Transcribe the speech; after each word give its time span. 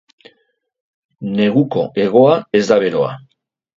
Neguko 1.39 1.85
hegoa 2.05 2.35
ez 2.61 2.67
da 2.73 2.79
beroa. 2.85 3.13